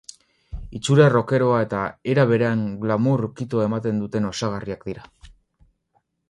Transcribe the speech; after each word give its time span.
Itxura 0.77 1.09
rockeroa 1.13 1.59
eta 1.65 1.81
era 2.13 2.25
berean 2.31 2.63
glamour 2.85 3.23
ukitua 3.29 3.69
ematen 3.69 4.01
duten 4.05 4.27
osagarriak 4.31 4.89
dira. 4.91 5.07